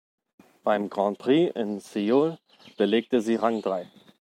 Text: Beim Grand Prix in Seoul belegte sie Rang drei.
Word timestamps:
Beim 0.63 0.89
Grand 0.89 1.15
Prix 1.19 1.51
in 1.55 1.79
Seoul 1.79 2.39
belegte 2.75 3.21
sie 3.21 3.35
Rang 3.35 3.61
drei. 3.61 3.87